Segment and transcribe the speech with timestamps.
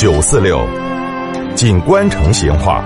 [0.00, 0.66] 九四六，
[1.54, 2.82] 锦官城闲话。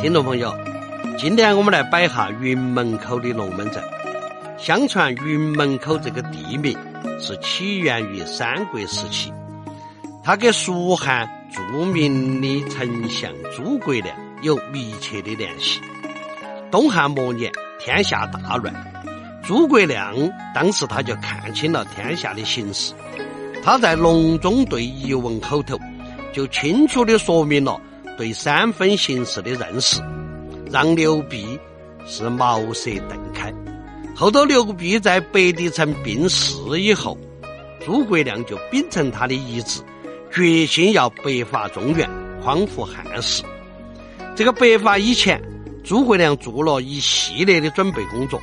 [0.00, 0.52] 听众朋友，
[1.16, 3.80] 今天我们来摆一下云门口的龙门阵。
[4.58, 6.76] 相传云门口这个地名
[7.20, 9.32] 是起源于三国时期，
[10.24, 14.08] 它跟蜀汉著名的丞相诸葛亮
[14.42, 15.80] 有密切的联系。
[16.68, 18.74] 东汉末年，天下大乱，
[19.42, 20.14] 诸葛亮
[20.54, 22.92] 当时他就看清了天下的形势，
[23.62, 25.78] 他在隆中对一文后头，
[26.32, 27.80] 就清楚的说明了
[28.16, 30.00] 对三分形势的认识，
[30.70, 31.58] 让刘辟
[32.06, 33.52] 是茅塞顿开。
[34.14, 37.18] 后头刘辟在白帝城病逝以后，
[37.84, 39.80] 诸葛亮就秉承他的遗志，
[40.32, 42.08] 决心要北伐中原，
[42.42, 43.42] 匡扶汉室。
[44.36, 45.42] 这个北伐以前，
[45.82, 48.40] 诸葛亮做了一系列的准备工作。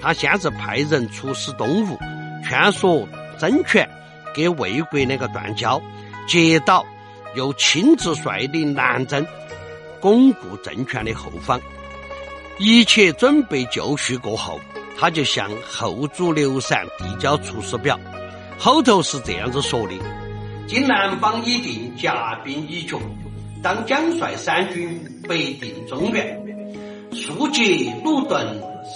[0.00, 1.98] 他先是派人出使东吴，
[2.42, 3.06] 劝说
[3.38, 3.88] 曾权
[4.34, 5.80] 给魏国那个断交，
[6.26, 6.84] 接到
[7.34, 9.26] 又亲自率领南征，
[10.00, 11.60] 巩固政权的后方。
[12.58, 14.60] 一切准备就绪过后。
[14.98, 17.98] 他就向后主刘禅递交出师表，
[18.58, 19.94] 后头是这样子说的
[20.68, 22.98] ：“今南方已定，甲兵已决，
[23.62, 26.38] 当将率三军北定中原。
[27.12, 28.46] 速捷鲁钝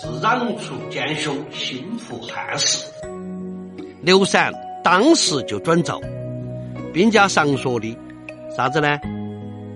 [0.01, 2.85] 是攘除奸凶，兴复汉室。”
[4.03, 6.01] 刘禅当时就准奏，
[6.93, 7.97] 兵家常说的
[8.57, 8.99] 啥子呢？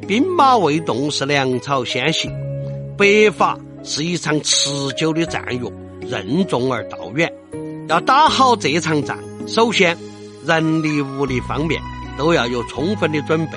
[0.06, 2.32] 兵马未动是粮草先行，
[2.96, 5.60] 北伐是一场持久的战役。
[6.00, 7.30] 任重而道远，
[7.86, 9.94] 要打好这场仗，首先
[10.46, 11.78] 人力物力方面
[12.16, 13.52] 都要有充分的准备。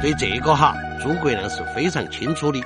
[0.00, 2.60] 对这个哈，诸葛亮是非常清楚的。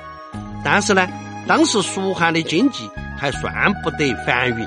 [0.64, 1.06] 但是呢，
[1.47, 4.66] 当时蜀汉的经济还算不得繁荣，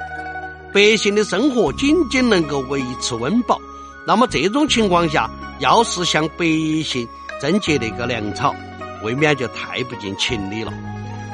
[0.73, 3.59] 百姓的生活仅仅能够维持温饱。
[4.05, 6.45] 那么这种情况下，要是向百
[6.83, 7.07] 姓
[7.41, 8.55] 征集那个粮草，
[9.03, 10.73] 未免就太不近情理了。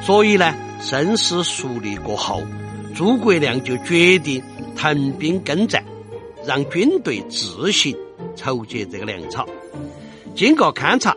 [0.02, 2.42] 所以呢，深思熟虑过后。
[2.94, 4.40] 诸葛亮就决定
[4.76, 5.82] 屯兵征战，
[6.46, 7.96] 让军队自行
[8.36, 9.44] 筹集这个粮草。
[10.36, 11.16] 经过勘察，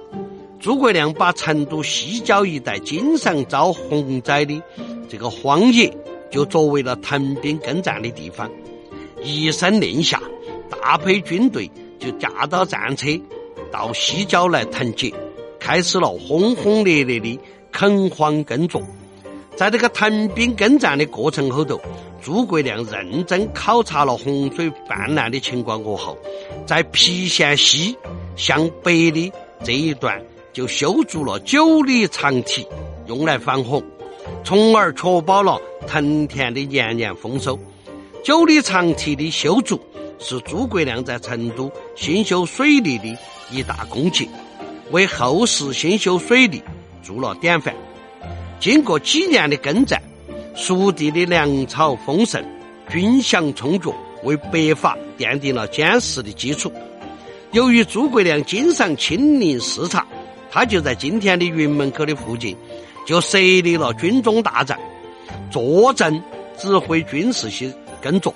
[0.59, 4.59] 诸葛亮把成都西郊一带经常遭洪灾的
[5.07, 5.91] 这个荒野，
[6.29, 8.49] 就作为了屯兵耕战的地方。
[9.23, 10.21] 一声令下，
[10.69, 11.69] 大批军队
[11.99, 13.07] 就驾到战车
[13.71, 15.13] 到西郊来腾集，
[15.59, 17.39] 开始了轰轰烈烈的
[17.71, 18.81] 垦荒耕作。
[19.55, 21.81] 在这个屯兵耕战的过程后头，
[22.21, 26.15] 诸葛亮认真考察了洪水泛滥的情况过后，
[26.67, 27.97] 在郫县西
[28.35, 29.31] 向北的
[29.63, 32.67] 这一段就修筑了九里长堤，
[33.07, 33.83] 用来防洪，
[34.47, 37.59] 从而确保了藤田的年年丰收。
[38.23, 39.77] 九里长堤的修筑
[40.19, 43.17] 是诸葛亮在成都兴修水利的
[43.51, 44.29] 一大功绩，
[44.91, 46.63] 为后世兴修水利
[47.03, 47.75] 做了典范。
[48.57, 50.01] 经过几年的耕战，
[50.55, 52.41] 蜀地的粮草丰盛，
[52.89, 53.93] 军饷充足，
[54.23, 56.71] 为北伐奠定了坚实的基础。
[57.51, 60.07] 由于诸葛亮经常亲临视察，
[60.49, 62.55] 他就在今天的云门口的附近，
[63.07, 64.77] 就设立了军中大帐，
[65.49, 66.21] 坐镇
[66.57, 67.73] 指挥军事些
[68.03, 68.35] 工作。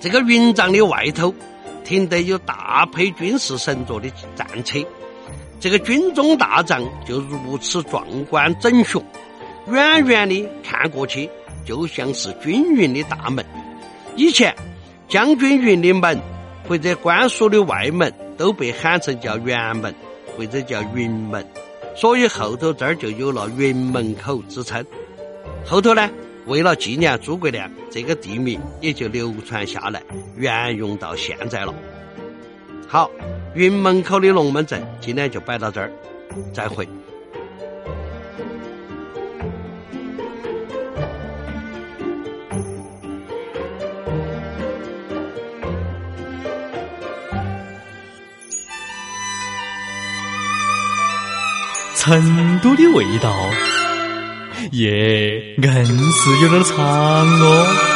[0.00, 1.34] 这个云帐的外头
[1.82, 4.78] 停得有大批军事乘坐的战车。
[5.58, 9.02] 这个军中大帐就如此壮观整雄，
[9.66, 11.28] 远远的看过去
[11.64, 13.44] 就像是军营的大门。
[14.14, 14.54] 以前
[15.08, 16.20] 将军营的门
[16.68, 19.92] 或者官署的外门都被喊成叫辕门
[20.36, 21.44] 或者叫云门，
[21.94, 24.84] 所以后头这儿就有了云门口之称。
[25.64, 26.10] 后头呢，
[26.46, 30.02] 为了纪念诸葛亮，这个地名也就流传下来，
[30.38, 31.74] 沿用到现在了。
[32.88, 33.10] 好。
[33.54, 35.88] 云门口的龙门阵，今天就摆到这儿，
[36.52, 36.88] 再会。
[52.04, 53.34] 成都的味道，
[54.72, 57.93] 耶，硬是有点长哦。